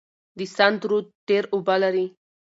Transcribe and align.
د 0.37 0.39
سند 0.55 0.79
رود 0.89 1.05
ډیر 1.27 1.43
اوبه 1.53 1.75
لري. 1.83 2.05